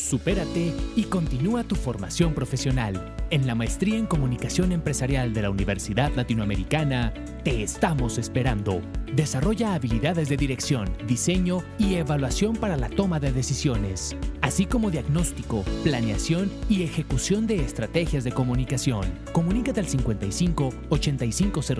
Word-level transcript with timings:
Supérate 0.00 0.72
y 0.96 1.04
continúa 1.04 1.62
tu 1.62 1.76
formación 1.76 2.32
profesional. 2.32 3.14
En 3.28 3.46
la 3.46 3.54
maestría 3.54 3.98
en 3.98 4.06
comunicación 4.06 4.72
empresarial 4.72 5.34
de 5.34 5.42
la 5.42 5.50
Universidad 5.50 6.10
Latinoamericana, 6.16 7.12
te 7.44 7.62
estamos 7.62 8.16
esperando. 8.16 8.80
Desarrolla 9.14 9.74
habilidades 9.74 10.30
de 10.30 10.38
dirección, 10.38 10.90
diseño 11.06 11.62
y 11.78 11.96
evaluación 11.96 12.56
para 12.56 12.78
la 12.78 12.88
toma 12.88 13.20
de 13.20 13.30
decisiones, 13.30 14.16
así 14.40 14.66
como 14.66 14.90
diagnóstico, 14.90 15.64
planeación 15.84 16.50
y 16.68 16.82
ejecución 16.82 17.46
de 17.46 17.56
estrategias 17.56 18.24
de 18.24 18.32
comunicación. 18.32 19.06
Comunícate 19.32 19.80
al 19.80 19.86
55 19.86 20.70
8500 20.90 21.70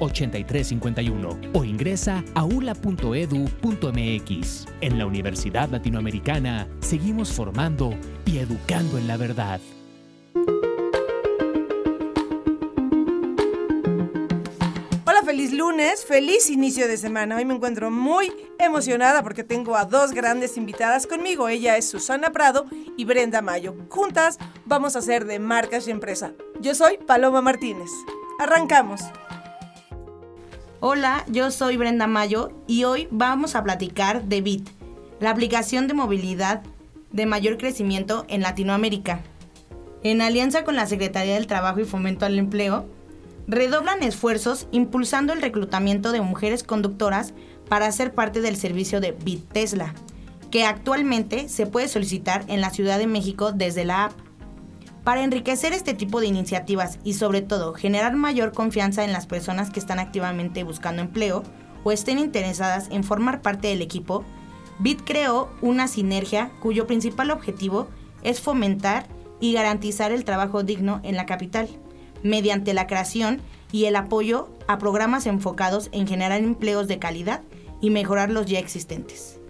8351 0.00 1.38
o 1.52 1.64
ingresa 1.64 2.24
a 2.34 2.44
ula.edu.mx. 2.44 3.06
En 4.80 4.98
la 4.98 5.06
Universidad 5.06 5.68
Latinoamericana 5.70 6.68
seguimos 6.80 7.32
formando 7.32 7.94
y 8.24 8.38
educando 8.38 8.98
en 8.98 9.06
la 9.06 9.16
verdad. 9.16 9.60
Feliz 15.32 15.54
lunes, 15.54 16.04
feliz 16.04 16.50
inicio 16.50 16.86
de 16.86 16.98
semana. 16.98 17.36
Hoy 17.36 17.46
me 17.46 17.54
encuentro 17.54 17.90
muy 17.90 18.30
emocionada 18.58 19.22
porque 19.22 19.42
tengo 19.42 19.76
a 19.76 19.86
dos 19.86 20.10
grandes 20.12 20.58
invitadas 20.58 21.06
conmigo. 21.06 21.48
Ella 21.48 21.78
es 21.78 21.88
Susana 21.88 22.32
Prado 22.32 22.66
y 22.98 23.06
Brenda 23.06 23.40
Mayo. 23.40 23.74
Juntas 23.88 24.36
vamos 24.66 24.94
a 24.94 24.98
hacer 24.98 25.24
de 25.24 25.38
marcas 25.38 25.88
y 25.88 25.90
empresa. 25.90 26.34
Yo 26.60 26.74
soy 26.74 26.98
Paloma 26.98 27.40
Martínez. 27.40 27.88
Arrancamos. 28.38 29.00
Hola, 30.80 31.24
yo 31.28 31.50
soy 31.50 31.78
Brenda 31.78 32.06
Mayo 32.06 32.52
y 32.66 32.84
hoy 32.84 33.08
vamos 33.10 33.54
a 33.54 33.64
platicar 33.64 34.24
de 34.24 34.42
BIT, 34.42 34.68
la 35.18 35.30
aplicación 35.30 35.88
de 35.88 35.94
movilidad 35.94 36.62
de 37.10 37.24
mayor 37.24 37.56
crecimiento 37.56 38.26
en 38.28 38.42
Latinoamérica. 38.42 39.22
En 40.02 40.20
alianza 40.20 40.62
con 40.62 40.76
la 40.76 40.84
Secretaría 40.84 41.36
del 41.36 41.46
Trabajo 41.46 41.80
y 41.80 41.86
Fomento 41.86 42.26
al 42.26 42.38
Empleo, 42.38 42.86
redoblan 43.46 44.02
esfuerzos 44.02 44.68
impulsando 44.70 45.32
el 45.32 45.42
reclutamiento 45.42 46.12
de 46.12 46.20
mujeres 46.20 46.62
conductoras 46.62 47.34
para 47.68 47.90
ser 47.92 48.14
parte 48.14 48.40
del 48.40 48.56
servicio 48.56 49.00
de 49.00 49.12
Bit 49.12 49.48
Tesla, 49.52 49.94
que 50.50 50.64
actualmente 50.64 51.48
se 51.48 51.66
puede 51.66 51.88
solicitar 51.88 52.44
en 52.48 52.60
la 52.60 52.70
Ciudad 52.70 52.98
de 52.98 53.06
México 53.06 53.52
desde 53.52 53.84
la 53.84 54.04
app. 54.04 54.12
Para 55.04 55.24
enriquecer 55.24 55.72
este 55.72 55.94
tipo 55.94 56.20
de 56.20 56.26
iniciativas 56.26 56.98
y 57.02 57.14
sobre 57.14 57.42
todo 57.42 57.74
generar 57.74 58.14
mayor 58.14 58.52
confianza 58.52 59.04
en 59.04 59.12
las 59.12 59.26
personas 59.26 59.70
que 59.70 59.80
están 59.80 59.98
activamente 59.98 60.62
buscando 60.62 61.02
empleo 61.02 61.42
o 61.82 61.90
estén 61.90 62.18
interesadas 62.20 62.88
en 62.90 63.02
formar 63.02 63.42
parte 63.42 63.68
del 63.68 63.82
equipo, 63.82 64.24
Bit 64.78 65.02
creó 65.04 65.50
una 65.60 65.88
sinergia 65.88 66.52
cuyo 66.60 66.86
principal 66.86 67.30
objetivo 67.30 67.88
es 68.22 68.40
fomentar 68.40 69.06
y 69.40 69.52
garantizar 69.52 70.12
el 70.12 70.24
trabajo 70.24 70.62
digno 70.62 71.00
en 71.02 71.16
la 71.16 71.26
capital 71.26 71.68
mediante 72.22 72.74
la 72.74 72.86
creación 72.86 73.40
y 73.72 73.86
el 73.86 73.96
apoyo 73.96 74.48
a 74.68 74.78
programas 74.78 75.26
enfocados 75.26 75.88
en 75.92 76.06
generar 76.06 76.40
empleos 76.40 76.88
de 76.88 76.98
calidad 76.98 77.42
y 77.80 77.90
mejorar 77.90 78.30
los 78.30 78.46
ya 78.46 78.58
existentes. 78.58 79.40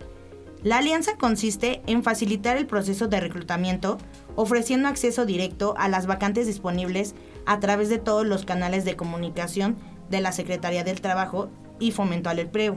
La 0.63 0.79
alianza 0.79 1.17
consiste 1.17 1.83
en 1.87 2.05
facilitar 2.05 2.57
el 2.57 2.67
proceso 2.67 3.09
de 3.09 3.19
reclutamiento, 3.19 3.99
ofreciendo 4.37 4.89
acceso 4.89 5.27
directo 5.27 5.75
a 5.77 5.89
las 5.89 6.07
vacantes 6.07 6.47
disponibles 6.47 7.17
a 7.47 7.59
través 7.59 7.89
de 7.89 7.99
todos 7.99 8.25
los 8.25 8.45
canales 8.45 8.85
de 8.85 8.95
comunicación 8.95 9.77
de 10.09 10.21
la 10.21 10.31
Secretaría 10.31 10.85
del 10.85 11.01
Trabajo 11.01 11.51
y 11.81 11.91
Fomento 11.91 12.31
al 12.31 12.39
Empleo. 12.39 12.77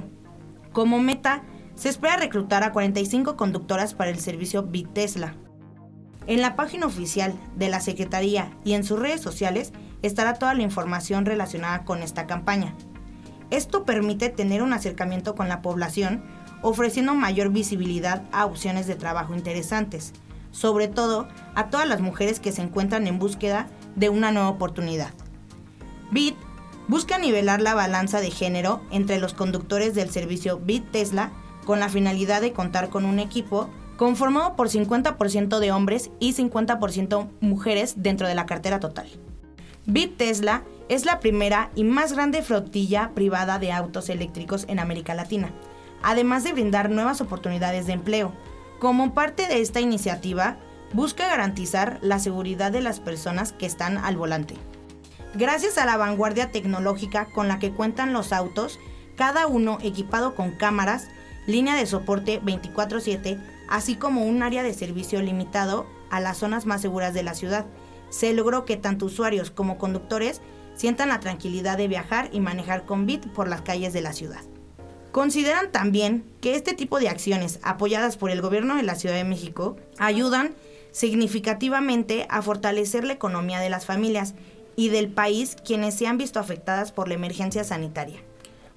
Como 0.73 0.99
meta, 0.99 1.43
se 1.75 1.89
espera 1.89 2.17
reclutar 2.17 2.63
a 2.63 2.71
45 2.71 3.37
conductoras 3.37 3.93
para 3.93 4.09
el 4.09 4.19
servicio 4.19 4.63
Bitesla. 4.63 5.35
En 6.25 6.41
la 6.41 6.55
página 6.55 6.87
oficial 6.87 7.35
de 7.55 7.69
la 7.69 7.81
Secretaría 7.81 8.57
y 8.63 8.73
en 8.73 8.83
sus 8.83 8.97
redes 8.97 9.21
sociales 9.21 9.73
estará 10.07 10.35
toda 10.35 10.53
la 10.53 10.63
información 10.63 11.25
relacionada 11.25 11.83
con 11.83 12.01
esta 12.01 12.27
campaña. 12.27 12.73
Esto 13.49 13.85
permite 13.85 14.29
tener 14.29 14.63
un 14.63 14.73
acercamiento 14.73 15.35
con 15.35 15.47
la 15.47 15.61
población, 15.61 16.23
ofreciendo 16.61 17.13
mayor 17.13 17.49
visibilidad 17.49 18.23
a 18.31 18.45
opciones 18.45 18.87
de 18.87 18.95
trabajo 18.95 19.35
interesantes, 19.35 20.13
sobre 20.51 20.87
todo 20.87 21.27
a 21.53 21.69
todas 21.69 21.87
las 21.87 22.01
mujeres 22.01 22.39
que 22.39 22.51
se 22.51 22.61
encuentran 22.61 23.07
en 23.07 23.19
búsqueda 23.19 23.67
de 23.95 24.09
una 24.09 24.31
nueva 24.31 24.49
oportunidad. 24.49 25.13
BIT 26.11 26.35
busca 26.87 27.17
nivelar 27.17 27.61
la 27.61 27.73
balanza 27.73 28.19
de 28.19 28.31
género 28.31 28.81
entre 28.91 29.19
los 29.19 29.33
conductores 29.33 29.95
del 29.95 30.09
servicio 30.09 30.59
BIT 30.59 30.91
Tesla 30.91 31.31
con 31.65 31.79
la 31.79 31.89
finalidad 31.89 32.41
de 32.41 32.53
contar 32.53 32.89
con 32.89 33.05
un 33.05 33.19
equipo 33.19 33.69
conformado 33.97 34.55
por 34.55 34.69
50% 34.69 35.59
de 35.59 35.71
hombres 35.71 36.11
y 36.19 36.33
50% 36.33 37.29
mujeres 37.41 37.95
dentro 37.97 38.27
de 38.27 38.35
la 38.35 38.45
cartera 38.45 38.79
total. 38.79 39.07
Bit 39.87 40.17
Tesla 40.17 40.63
es 40.89 41.05
la 41.05 41.19
primera 41.19 41.69
y 41.75 41.83
más 41.83 42.13
grande 42.13 42.41
flotilla 42.41 43.11
privada 43.13 43.59
de 43.59 43.71
autos 43.71 44.09
eléctricos 44.09 44.65
en 44.67 44.79
América 44.79 45.13
Latina, 45.13 45.51
además 46.01 46.43
de 46.43 46.53
brindar 46.53 46.89
nuevas 46.89 47.21
oportunidades 47.21 47.85
de 47.85 47.93
empleo. 47.93 48.33
Como 48.79 49.13
parte 49.13 49.47
de 49.47 49.61
esta 49.61 49.81
iniciativa, 49.81 50.57
busca 50.93 51.27
garantizar 51.27 51.99
la 52.01 52.17
seguridad 52.17 52.71
de 52.71 52.81
las 52.81 52.99
personas 52.99 53.53
que 53.53 53.67
están 53.67 53.99
al 53.99 54.17
volante. 54.17 54.55
Gracias 55.35 55.77
a 55.77 55.85
la 55.85 55.97
vanguardia 55.97 56.51
tecnológica 56.51 57.27
con 57.27 57.47
la 57.47 57.59
que 57.59 57.71
cuentan 57.71 58.11
los 58.11 58.33
autos, 58.33 58.79
cada 59.15 59.45
uno 59.45 59.77
equipado 59.83 60.33
con 60.33 60.51
cámaras, 60.51 61.09
línea 61.45 61.75
de 61.75 61.85
soporte 61.85 62.41
24/7, 62.41 63.39
así 63.69 63.95
como 63.95 64.25
un 64.25 64.41
área 64.41 64.63
de 64.63 64.73
servicio 64.73 65.21
limitado 65.21 65.85
a 66.09 66.19
las 66.19 66.37
zonas 66.37 66.65
más 66.65 66.81
seguras 66.81 67.13
de 67.13 67.21
la 67.21 67.35
ciudad, 67.35 67.67
se 68.09 68.33
logró 68.33 68.65
que 68.65 68.77
tanto 68.77 69.05
usuarios 69.05 69.51
como 69.51 69.77
conductores 69.77 70.41
sientan 70.75 71.09
la 71.09 71.19
tranquilidad 71.19 71.77
de 71.77 71.87
viajar 71.87 72.29
y 72.31 72.39
manejar 72.39 72.85
con 72.85 73.05
Bit 73.05 73.27
por 73.27 73.47
las 73.47 73.61
calles 73.61 73.93
de 73.93 74.01
la 74.01 74.13
ciudad. 74.13 74.41
Consideran 75.11 75.71
también 75.71 76.25
que 76.41 76.55
este 76.55 76.73
tipo 76.73 76.99
de 76.99 77.07
acciones 77.07 77.59
apoyadas 77.63 78.17
por 78.17 78.31
el 78.31 78.41
gobierno 78.41 78.75
de 78.75 78.83
la 78.83 78.95
Ciudad 78.95 79.15
de 79.15 79.23
México 79.23 79.77
ayudan 79.97 80.53
significativamente 80.91 82.25
a 82.29 82.41
fortalecer 82.41 83.05
la 83.05 83.13
economía 83.13 83.59
de 83.59 83.69
las 83.69 83.85
familias 83.85 84.35
y 84.75 84.89
del 84.89 85.09
país 85.09 85.55
quienes 85.63 85.95
se 85.95 86.07
han 86.07 86.17
visto 86.17 86.39
afectadas 86.39 86.91
por 86.91 87.07
la 87.07 87.13
emergencia 87.13 87.63
sanitaria. 87.63 88.19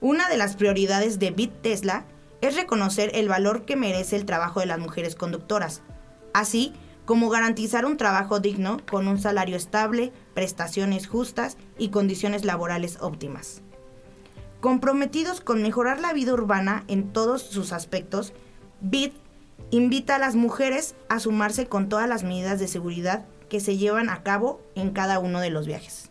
Una 0.01 0.29
de 0.29 0.37
las 0.37 0.55
prioridades 0.55 1.19
de 1.19 1.33
Bit 1.33 1.61
Tesla 1.61 2.05
es 2.41 2.55
reconocer 2.55 3.11
el 3.15 3.29
valor 3.29 3.65
que 3.65 3.75
merece 3.75 4.15
el 4.15 4.25
trabajo 4.25 4.61
de 4.61 4.67
las 4.67 4.79
mujeres 4.79 5.17
conductoras, 5.17 5.83
así 6.33 6.73
como 7.09 7.31
garantizar 7.31 7.87
un 7.87 7.97
trabajo 7.97 8.39
digno 8.39 8.83
con 8.85 9.09
un 9.09 9.19
salario 9.19 9.57
estable, 9.57 10.13
prestaciones 10.35 11.07
justas 11.07 11.57
y 11.79 11.89
condiciones 11.89 12.45
laborales 12.45 12.99
óptimas. 13.01 13.63
Comprometidos 14.61 15.41
con 15.41 15.63
mejorar 15.63 16.01
la 16.01 16.13
vida 16.13 16.35
urbana 16.35 16.85
en 16.87 17.11
todos 17.15 17.41
sus 17.41 17.73
aspectos, 17.73 18.35
BID 18.83 19.13
invita 19.71 20.17
a 20.17 20.19
las 20.19 20.37
mujeres 20.37 20.97
a 21.09 21.19
sumarse 21.19 21.67
con 21.67 21.89
todas 21.89 22.11
las 22.11 22.25
medidas 22.25 22.61
de 22.61 22.69
seguridad 22.69 23.25
que 23.49 23.61
se 23.61 23.79
llevan 23.79 24.11
a 24.11 24.23
cabo 24.23 24.61
en 24.75 24.91
cada 24.91 25.19
uno 25.19 25.41
de 25.41 25.49
los 25.49 25.67
viajes. 25.67 26.11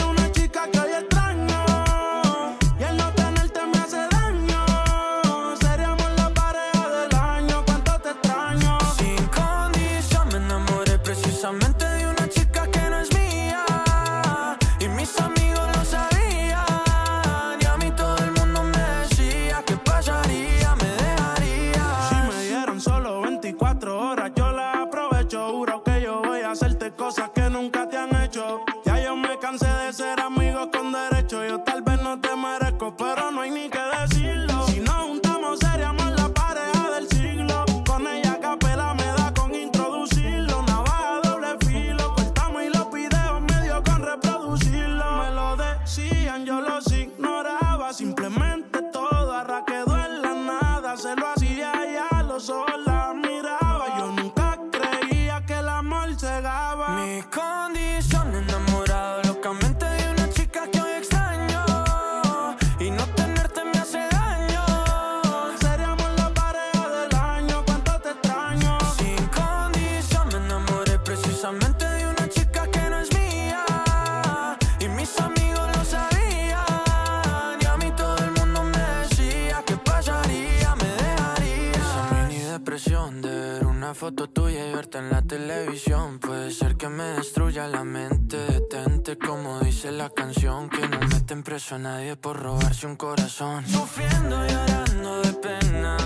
puede 86.19 86.51
ser 86.51 86.75
que 86.75 86.89
me 86.89 87.03
destruya 87.03 87.67
la 87.67 87.83
mente. 87.83 88.37
Detente 88.37 89.17
como 89.17 89.59
dice 89.59 89.91
la 89.91 90.09
canción 90.09 90.69
que 90.69 90.87
no 90.87 90.99
meten 90.99 91.43
preso 91.43 91.75
a 91.75 91.79
nadie 91.79 92.15
por 92.15 92.39
robarse 92.39 92.85
un 92.87 92.95
corazón. 92.95 93.65
Sufriendo 93.67 94.45
y 94.45 94.49
llorando 94.49 95.21
de 95.21 95.33
pena 95.33 95.97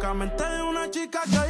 locamente 0.00 0.42
de 0.42 0.62
una 0.62 0.90
chica 0.90 1.20
que 1.30 1.49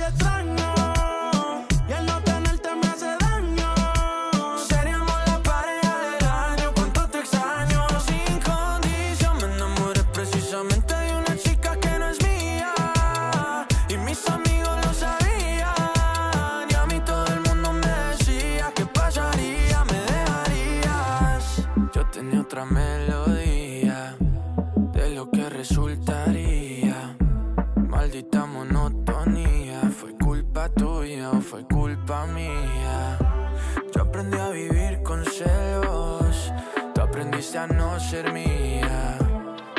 a 37.56 37.66
no 37.66 37.98
ser 37.98 38.32
mía. 38.32 39.18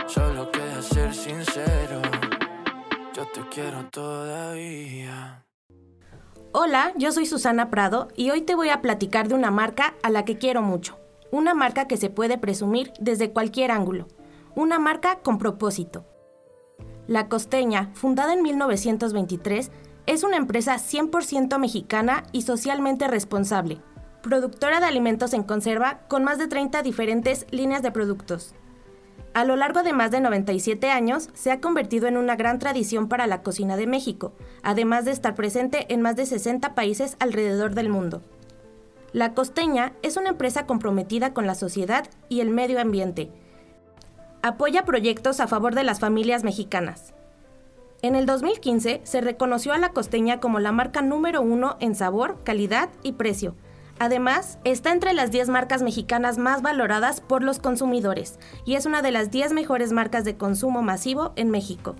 Solo 0.07 0.51
queda 0.51 0.81
ser 0.81 1.13
sincero, 1.13 2.01
yo 3.13 3.25
te 3.27 3.41
quiero 3.49 3.85
todavía. 3.89 5.45
Hola, 6.51 6.91
yo 6.97 7.13
soy 7.13 7.25
Susana 7.25 7.69
Prado 7.69 8.09
y 8.15 8.29
hoy 8.31 8.41
te 8.41 8.55
voy 8.55 8.69
a 8.69 8.81
platicar 8.81 9.29
de 9.29 9.35
una 9.35 9.51
marca 9.51 9.93
a 10.03 10.09
la 10.09 10.25
que 10.25 10.37
quiero 10.37 10.61
mucho. 10.61 10.99
Una 11.31 11.53
marca 11.53 11.87
que 11.87 11.95
se 11.95 12.09
puede 12.09 12.37
presumir 12.37 12.91
desde 12.99 13.31
cualquier 13.31 13.71
ángulo. 13.71 14.07
Una 14.53 14.77
marca 14.77 15.19
con 15.19 15.37
propósito. 15.37 16.05
La 17.07 17.29
Costeña, 17.29 17.91
fundada 17.93 18.33
en 18.33 18.41
1923, 18.41 19.71
es 20.07 20.23
una 20.23 20.35
empresa 20.35 20.75
100% 20.75 21.57
mexicana 21.57 22.23
y 22.33 22.41
socialmente 22.41 23.07
responsable, 23.07 23.81
productora 24.21 24.79
de 24.79 24.85
alimentos 24.85 25.33
en 25.33 25.43
conserva 25.43 25.99
con 26.07 26.23
más 26.23 26.37
de 26.37 26.47
30 26.47 26.81
diferentes 26.83 27.45
líneas 27.51 27.81
de 27.81 27.91
productos. 27.91 28.53
A 29.33 29.45
lo 29.45 29.55
largo 29.55 29.81
de 29.81 29.93
más 29.93 30.11
de 30.11 30.19
97 30.19 30.91
años, 30.91 31.29
se 31.33 31.51
ha 31.51 31.61
convertido 31.61 32.07
en 32.07 32.17
una 32.17 32.35
gran 32.35 32.59
tradición 32.59 33.07
para 33.07 33.27
la 33.27 33.41
cocina 33.43 33.77
de 33.77 33.87
México, 33.87 34.33
además 34.61 35.05
de 35.05 35.11
estar 35.11 35.35
presente 35.35 35.91
en 35.93 36.01
más 36.01 36.17
de 36.17 36.25
60 36.25 36.75
países 36.75 37.15
alrededor 37.19 37.73
del 37.73 37.89
mundo. 37.89 38.21
La 39.13 39.33
Costeña 39.33 39.93
es 40.01 40.17
una 40.17 40.29
empresa 40.29 40.65
comprometida 40.65 41.33
con 41.33 41.47
la 41.47 41.55
sociedad 41.55 42.09
y 42.27 42.41
el 42.41 42.49
medio 42.49 42.79
ambiente. 42.81 43.29
Apoya 44.41 44.83
proyectos 44.83 45.39
a 45.39 45.47
favor 45.47 45.75
de 45.75 45.83
las 45.83 45.99
familias 45.99 46.43
mexicanas. 46.43 47.13
En 48.01 48.15
el 48.15 48.25
2015 48.25 49.01
se 49.03 49.21
reconoció 49.21 49.73
a 49.73 49.77
la 49.77 49.89
Costeña 49.89 50.39
como 50.39 50.59
la 50.59 50.71
marca 50.71 51.01
número 51.01 51.41
uno 51.41 51.77
en 51.79 51.95
sabor, 51.95 52.43
calidad 52.43 52.89
y 53.03 53.13
precio. 53.13 53.55
Además, 54.01 54.57
está 54.63 54.91
entre 54.91 55.13
las 55.13 55.29
10 55.29 55.49
marcas 55.49 55.83
mexicanas 55.83 56.39
más 56.39 56.63
valoradas 56.63 57.21
por 57.21 57.43
los 57.43 57.59
consumidores 57.59 58.39
y 58.65 58.73
es 58.73 58.87
una 58.87 59.03
de 59.03 59.11
las 59.11 59.29
10 59.29 59.53
mejores 59.53 59.91
marcas 59.91 60.25
de 60.25 60.37
consumo 60.37 60.81
masivo 60.81 61.33
en 61.35 61.51
México. 61.51 61.95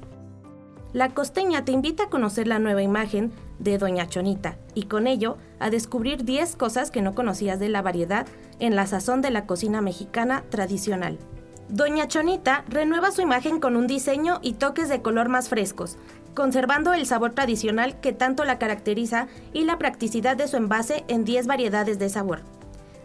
La 0.94 1.10
costeña 1.10 1.64
te 1.64 1.74
invita 1.74 2.06
a 2.06 2.10
conocer 2.10 2.48
la 2.48 2.58
nueva 2.58 2.82
imagen 2.82 3.32
de 3.60 3.78
Doña 3.78 4.08
Chonita 4.08 4.58
y 4.74 4.86
con 4.86 5.06
ello 5.06 5.38
a 5.60 5.70
descubrir 5.70 6.26
10 6.26 6.56
cosas 6.56 6.90
que 6.90 7.04
no 7.04 7.14
conocías 7.14 7.60
de 7.60 7.70
la 7.70 7.84
variedad 7.84 8.26
en 8.58 8.76
la 8.76 8.88
sazón 8.88 9.22
de 9.22 9.30
la 9.30 9.46
cocina 9.46 9.82
mexicana 9.82 10.44
tradicional. 10.50 11.20
Doña 11.70 12.08
Chonita 12.08 12.66
renueva 12.68 13.12
su 13.12 13.22
imagen 13.22 13.60
con 13.60 13.76
un 13.76 13.86
diseño 13.86 14.40
y 14.42 14.54
toques 14.54 14.90
de 14.90 15.04
color 15.04 15.30
más 15.30 15.50
frescos, 15.50 15.98
conservando 16.34 16.94
el 16.94 17.06
sabor 17.06 17.34
tradicional 17.34 18.00
que 18.00 18.14
tanto 18.14 18.44
la 18.46 18.60
caracteriza 18.60 19.28
y 19.54 19.66
la 19.66 19.78
practicidad 19.78 20.38
de 20.38 20.48
su 20.48 20.58
envase 20.58 21.04
en 21.08 21.26
10 21.26 21.48
variedades 21.48 22.00
de 22.00 22.10
sabor. 22.10 22.42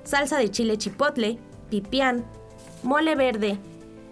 Salsa 0.04 0.38
de 0.38 0.50
chile 0.50 0.78
chipotle, 0.78 1.38
pipián, 1.70 2.24
mole 2.82 3.14
verde, 3.14 3.58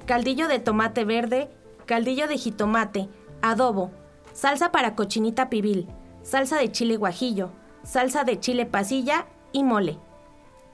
caldillo 0.06 0.48
de 0.48 0.58
tomate 0.58 1.04
verde, 1.04 1.48
caldillo 1.86 2.26
de 2.26 2.38
jitomate, 2.38 3.08
adobo, 3.42 3.90
salsa 4.32 4.72
para 4.72 4.94
cochinita 4.94 5.48
pibil, 5.48 5.86
salsa 6.22 6.56
de 6.56 6.72
chile 6.72 6.96
guajillo, 6.96 7.50
salsa 7.84 8.24
de 8.24 8.40
chile 8.40 8.66
pasilla 8.66 9.26
y 9.52 9.62
mole. 9.62 9.98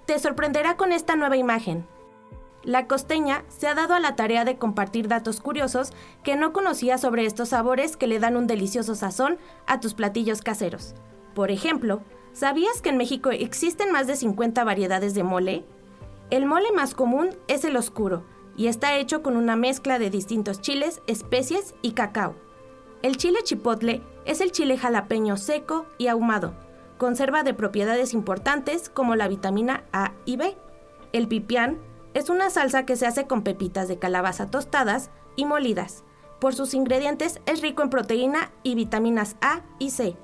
Te 0.07 0.19
sorprenderá 0.19 0.77
con 0.77 0.93
esta 0.93 1.17
nueva 1.17 1.37
imagen. 1.37 1.87
La 2.63 2.87
costeña 2.87 3.45
se 3.49 3.69
ha 3.69 3.75
dado 3.75 3.95
a 3.95 4.01
la 4.01 4.17
tarea 4.17 4.45
de 4.45 4.59
compartir 4.59 5.09
datos 5.09 5.41
curiosos 5.41 5.93
que 6.23 6.37
no 6.37 6.53
conocía 6.53 6.99
sobre 6.99 7.25
estos 7.25 7.51
sabores 7.51 7.97
que 7.97 8.07
le 8.07 8.19
dan 8.19 8.37
un 8.37 8.47
delicioso 8.47 8.95
sazón 8.95 9.39
a 9.67 9.81
tus 9.81 9.95
platillos 9.95 10.43
caseros. 10.43 10.95
Por 11.35 11.51
ejemplo, 11.51 12.03
¿sabías 12.33 12.83
que 12.83 12.91
en 12.91 12.99
México 12.99 13.31
existen 13.31 13.93
más 13.93 14.07
de 14.07 14.17
50 14.17 14.63
variedades 14.65 15.15
de 15.15 15.23
mole? 15.23 15.65
El 16.29 16.45
mole 16.45 16.71
más 16.73 16.95
común 16.95 17.31
es 17.49 17.65
el 17.65 17.77
oscuro 17.77 18.25
y 18.57 18.67
está 18.67 18.97
hecho 18.97 19.23
con 19.23 19.39
una 19.39 19.57
mezcla 19.57 19.99
de 19.99 20.11
distintos 20.11 20.61
chiles, 20.61 21.01
especies 21.07 21.75
y 21.81 21.93
cacao. 21.93 22.35
El 23.03 23.17
chile 23.17 23.39
chipotle 23.43 24.03
es 24.27 24.43
el 24.43 24.53
chile 24.53 24.77
jalapeño 24.77 25.39
seco 25.39 25.87
y 25.97 26.09
ahumado. 26.09 26.55
Conserva 26.99 27.43
de 27.43 27.55
propiedades 27.55 28.13
importantes 28.13 28.91
como 28.91 29.17
la 29.17 29.29
vitamina 29.29 29.85
A 29.93 30.13
y 30.27 30.37
B. 30.37 30.55
El 31.13 31.27
pipián 31.27 31.79
es 32.15 32.31
una 32.31 32.51
salsa 32.51 32.85
que 32.85 32.97
se 32.97 33.07
hace 33.07 33.27
con 33.27 33.43
pepitas 33.43 33.89
de 33.89 33.99
calabaza 33.99 34.51
tostadas 34.51 35.11
y 35.37 35.45
molidas. 35.45 36.05
Por 36.41 36.55
sus 36.55 36.75
ingredientes 36.75 37.41
es 37.47 37.61
rico 37.61 37.83
en 37.83 37.91
proteína 37.91 38.51
y 38.63 38.75
vitaminas 38.75 39.37
A 39.41 39.61
y 39.79 39.91
C. 39.91 40.17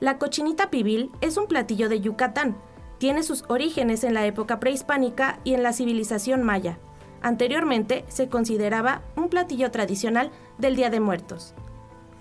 La 0.00 0.18
cochinita 0.18 0.70
pibil 0.70 1.10
es 1.20 1.36
un 1.36 1.46
platillo 1.46 1.88
de 1.88 2.00
Yucatán. 2.00 2.56
Tiene 2.98 3.22
sus 3.22 3.44
orígenes 3.48 4.04
en 4.04 4.14
la 4.14 4.26
época 4.26 4.58
prehispánica 4.58 5.38
y 5.44 5.54
en 5.54 5.62
la 5.62 5.72
civilización 5.72 6.42
maya. 6.42 6.78
Anteriormente 7.22 8.04
se 8.08 8.28
consideraba 8.28 9.02
un 9.16 9.28
platillo 9.28 9.70
tradicional 9.70 10.30
del 10.58 10.76
Día 10.76 10.90
de 10.90 11.00
Muertos. 11.00 11.54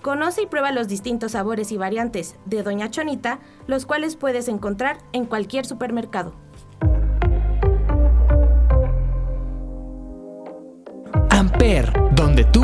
Conoce 0.02 0.44
y 0.44 0.46
prueba 0.48 0.72
los 0.72 0.88
distintos 0.88 1.32
sabores 1.32 1.72
y 1.72 1.78
variantes 1.78 2.36
de 2.46 2.62
Doña 2.62 2.92
Chonita, 2.92 3.40
los 3.68 3.86
cuales 3.86 4.18
puedes 4.18 4.50
encontrar 4.50 4.98
en 5.14 5.26
cualquier 5.26 5.66
supermercado. 5.66 6.34
Donde 11.64 12.44
tú 12.44 12.62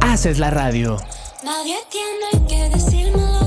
haces 0.00 0.40
la 0.40 0.50
radio. 0.50 0.96
Nadie 1.44 1.76
tiene 1.88 2.48
que 2.48 2.68
decírmelo. 2.68 3.39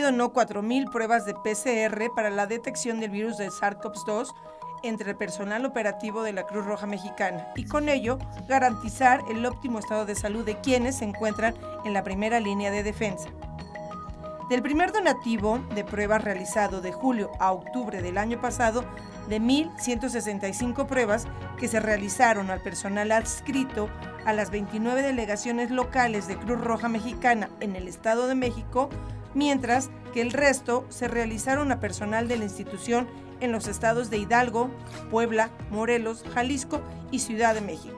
Donó 0.00 0.32
4.000 0.32 0.90
pruebas 0.90 1.26
de 1.26 1.34
PCR 1.34 2.14
para 2.14 2.30
la 2.30 2.46
detección 2.46 3.00
del 3.00 3.10
virus 3.10 3.38
del 3.38 3.50
SARS-CoV-2 3.50 4.32
entre 4.82 5.10
el 5.10 5.16
personal 5.16 5.64
operativo 5.64 6.22
de 6.22 6.32
la 6.32 6.46
Cruz 6.46 6.64
Roja 6.64 6.86
Mexicana 6.86 7.48
y 7.56 7.64
con 7.64 7.88
ello 7.88 8.18
garantizar 8.48 9.22
el 9.28 9.44
óptimo 9.44 9.78
estado 9.78 10.06
de 10.06 10.14
salud 10.14 10.44
de 10.44 10.60
quienes 10.60 10.98
se 10.98 11.04
encuentran 11.04 11.54
en 11.84 11.92
la 11.92 12.04
primera 12.04 12.38
línea 12.40 12.70
de 12.70 12.82
defensa. 12.82 13.28
Del 14.48 14.62
primer 14.62 14.92
donativo 14.92 15.58
de 15.74 15.82
pruebas 15.82 16.22
realizado 16.22 16.80
de 16.80 16.92
julio 16.92 17.32
a 17.40 17.50
octubre 17.50 18.00
del 18.00 18.16
año 18.16 18.40
pasado, 18.40 18.84
de 19.28 19.40
1.165 19.40 20.86
pruebas 20.86 21.26
que 21.58 21.66
se 21.66 21.80
realizaron 21.80 22.50
al 22.50 22.60
personal 22.60 23.10
adscrito 23.10 23.88
a 24.24 24.32
las 24.32 24.50
29 24.50 25.02
delegaciones 25.02 25.72
locales 25.72 26.28
de 26.28 26.36
Cruz 26.36 26.60
Roja 26.60 26.88
Mexicana 26.88 27.50
en 27.58 27.74
el 27.74 27.88
Estado 27.88 28.28
de 28.28 28.36
México, 28.36 28.88
mientras 29.36 29.90
que 30.12 30.22
el 30.22 30.32
resto 30.32 30.86
se 30.88 31.06
realizaron 31.06 31.70
a 31.70 31.78
personal 31.78 32.26
de 32.26 32.38
la 32.38 32.44
institución 32.44 33.06
en 33.40 33.52
los 33.52 33.68
estados 33.68 34.10
de 34.10 34.16
Hidalgo, 34.16 34.70
Puebla, 35.10 35.50
Morelos, 35.70 36.24
Jalisco 36.34 36.80
y 37.10 37.20
Ciudad 37.20 37.54
de 37.54 37.60
México. 37.60 37.96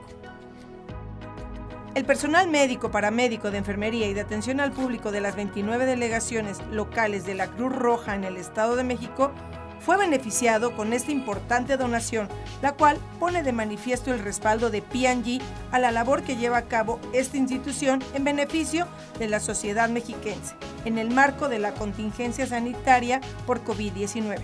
El 1.95 2.05
personal 2.05 2.49
médico, 2.49 2.91
paramédico, 2.91 3.49
de 3.49 3.57
enfermería 3.57 4.07
y 4.07 4.13
de 4.13 4.21
atención 4.21 4.59
al 4.59 4.71
público 4.71 5.11
de 5.11 5.21
las 5.21 5.35
29 5.35 5.85
delegaciones 5.85 6.59
locales 6.71 7.25
de 7.25 7.33
la 7.33 7.47
Cruz 7.47 7.73
Roja 7.73 8.15
en 8.15 8.25
el 8.25 8.37
Estado 8.37 8.75
de 8.75 8.83
México 8.83 9.31
fue 9.79 9.97
beneficiado 9.97 10.75
con 10.75 10.93
esta 10.93 11.11
importante 11.11 11.77
donación, 11.77 12.27
la 12.61 12.73
cual 12.73 12.97
pone 13.19 13.43
de 13.43 13.53
manifiesto 13.53 14.13
el 14.13 14.19
respaldo 14.19 14.69
de 14.69 14.83
P&G 14.83 15.41
a 15.71 15.79
la 15.79 15.91
labor 15.91 16.23
que 16.23 16.35
lleva 16.35 16.57
a 16.57 16.67
cabo 16.67 16.99
esta 17.13 17.37
institución 17.37 18.03
en 18.13 18.23
beneficio 18.23 18.87
de 19.17 19.29
la 19.29 19.39
sociedad 19.39 19.89
mexiquense, 19.89 20.55
en 20.89 20.97
el 20.97 21.11
marco 21.11 21.49
de 21.49 21.59
la 21.59 21.75
contingencia 21.75 22.47
sanitaria 22.47 23.21
por 23.45 23.63
COVID-19. 23.63 24.39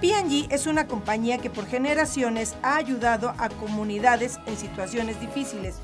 P&G 0.00 0.48
es 0.50 0.66
una 0.66 0.86
compañía 0.86 1.36
que 1.36 1.50
por 1.50 1.66
generaciones 1.66 2.56
ha 2.62 2.76
ayudado 2.76 3.34
a 3.36 3.50
comunidades 3.50 4.40
en 4.46 4.56
situaciones 4.56 5.20
difíciles. 5.20 5.76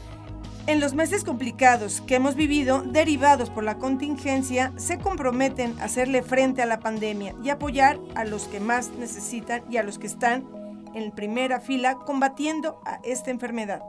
En 0.67 0.81
los 0.81 0.95
meses 0.95 1.25
complicados 1.25 2.01
que 2.01 2.17
hemos 2.17 2.35
vivido, 2.35 2.83
derivados 2.83 3.51
por 3.51 3.65
la 3.65 3.77
contingencia, 3.77 4.73
se 4.77 4.99
comprometen 4.99 5.79
a 5.79 5.85
hacerle 5.85 6.23
frente 6.23 6.63
a 6.63 6.67
la 6.67 6.81
pandemia 6.81 7.35
y 7.45 7.51
apoyar 7.51 7.99
a 8.15 8.25
los 8.25 8.49
que 8.49 8.61
más 8.61 8.91
necesitan 8.93 9.63
y 9.71 9.77
a 9.77 9.83
los 9.83 9.99
que 9.99 10.07
están 10.07 10.47
en 10.95 11.11
primera 11.11 11.61
fila 11.61 11.97
combatiendo 11.97 12.81
a 12.87 12.99
esta 13.05 13.31
enfermedad. 13.31 13.83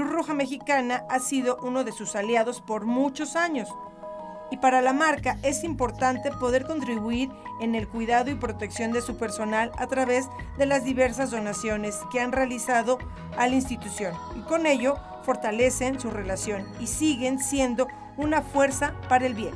Cruz 0.00 0.12
Roja 0.12 0.32
Mexicana 0.32 1.04
ha 1.10 1.18
sido 1.18 1.58
uno 1.60 1.84
de 1.84 1.92
sus 1.92 2.16
aliados 2.16 2.62
por 2.62 2.86
muchos 2.86 3.36
años 3.36 3.68
y 4.50 4.56
para 4.56 4.80
la 4.80 4.94
marca 4.94 5.36
es 5.42 5.62
importante 5.62 6.30
poder 6.30 6.64
contribuir 6.64 7.28
en 7.60 7.74
el 7.74 7.86
cuidado 7.86 8.30
y 8.30 8.34
protección 8.34 8.92
de 8.92 9.02
su 9.02 9.18
personal 9.18 9.70
a 9.76 9.86
través 9.88 10.30
de 10.56 10.64
las 10.64 10.84
diversas 10.84 11.30
donaciones 11.30 11.98
que 12.10 12.18
han 12.18 12.32
realizado 12.32 12.96
a 13.36 13.46
la 13.46 13.54
institución 13.54 14.14
y 14.38 14.40
con 14.40 14.64
ello 14.64 14.96
fortalecen 15.22 16.00
su 16.00 16.10
relación 16.10 16.66
y 16.80 16.86
siguen 16.86 17.38
siendo 17.38 17.86
una 18.16 18.40
fuerza 18.40 18.94
para 19.10 19.26
el 19.26 19.34
bien. 19.34 19.52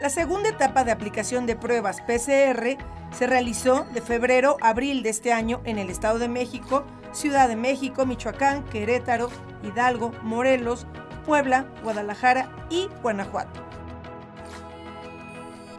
La 0.00 0.08
segunda 0.08 0.48
etapa 0.48 0.82
de 0.82 0.92
aplicación 0.92 1.44
de 1.44 1.56
pruebas 1.56 2.00
PCR 2.00 2.78
se 3.12 3.26
realizó 3.26 3.84
de 3.92 4.00
febrero 4.00 4.56
a 4.62 4.70
abril 4.70 5.02
de 5.02 5.10
este 5.10 5.34
año 5.34 5.60
en 5.64 5.78
el 5.78 5.90
Estado 5.90 6.18
de 6.18 6.28
México, 6.28 6.84
Ciudad 7.16 7.48
de 7.48 7.56
México, 7.56 8.04
Michoacán, 8.04 8.62
Querétaro, 8.64 9.30
Hidalgo, 9.62 10.12
Morelos, 10.22 10.86
Puebla, 11.24 11.66
Guadalajara 11.82 12.50
y 12.68 12.88
Guanajuato. 13.02 13.66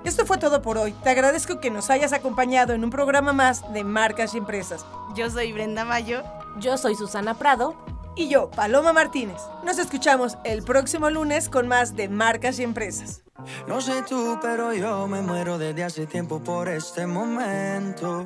Esto 0.03 0.25
fue 0.25 0.39
todo 0.39 0.63
por 0.63 0.79
hoy. 0.79 0.93
Te 1.03 1.11
agradezco 1.11 1.59
que 1.59 1.69
nos 1.69 1.91
hayas 1.91 2.11
acompañado 2.11 2.73
en 2.73 2.83
un 2.83 2.89
programa 2.89 3.33
más 3.33 3.71
de 3.71 3.83
Marcas 3.83 4.33
y 4.33 4.39
Empresas. 4.39 4.83
Yo 5.15 5.29
soy 5.29 5.53
Brenda 5.53 5.85
Mayo. 5.85 6.23
Yo 6.59 6.77
soy 6.77 6.95
Susana 6.95 7.35
Prado. 7.35 7.75
Y 8.15 8.29
yo, 8.29 8.49
Paloma 8.49 8.91
Martínez. 8.91 9.41
Nos 9.63 9.77
escuchamos 9.77 10.39
el 10.43 10.63
próximo 10.63 11.11
lunes 11.11 11.49
con 11.49 11.67
más 11.67 11.95
de 11.95 12.09
Marcas 12.09 12.57
y 12.57 12.63
Empresas. 12.63 13.23
No 13.67 13.79
sé 13.79 14.01
tú, 14.01 14.39
pero 14.41 14.73
yo 14.73 15.07
me 15.07 15.21
muero 15.21 15.59
desde 15.59 15.83
hace 15.83 16.07
tiempo 16.07 16.39
por 16.39 16.67
este 16.67 17.05
momento. 17.05 18.25